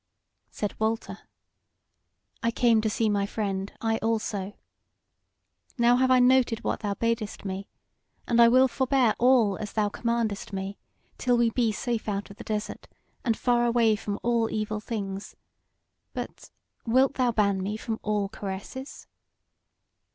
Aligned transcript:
Said 0.49 0.73
Walter: 0.79 1.19
"I 2.41 2.49
came 2.49 2.81
to 2.81 2.89
see 2.89 3.07
my 3.07 3.27
friend, 3.27 3.71
I 3.81 3.97
also. 3.99 4.53
Now 5.77 5.97
have 5.97 6.09
I 6.09 6.17
noted 6.17 6.63
what 6.63 6.79
thou 6.79 6.95
badest 6.95 7.45
me; 7.45 7.67
and 8.27 8.41
I 8.41 8.47
will 8.47 8.67
forbear 8.67 9.13
all 9.19 9.57
as 9.57 9.73
thou 9.73 9.89
commandest 9.89 10.53
me, 10.53 10.79
till 11.19 11.37
we 11.37 11.51
be 11.51 11.71
safe 11.71 12.09
out 12.09 12.31
of 12.31 12.37
the 12.37 12.43
desert 12.43 12.87
and 13.23 13.37
far 13.37 13.63
away 13.63 13.95
from 13.95 14.17
all 14.23 14.49
evil 14.49 14.79
things; 14.79 15.35
but 16.15 16.49
wilt 16.83 17.13
thou 17.13 17.31
ban 17.31 17.61
me 17.61 17.77
from 17.77 17.99
all 18.01 18.27
caresses?" 18.27 19.05